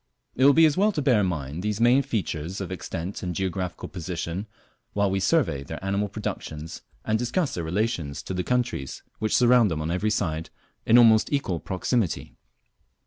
[0.35, 3.35] It will be as well to bear in mind these main features of extent and
[3.35, 4.47] geographical position,
[4.93, 9.69] while we survey their animal productions and discuss their relations to the countries which surround
[9.69, 10.49] them on every side
[10.87, 12.33] in almost equal proximity.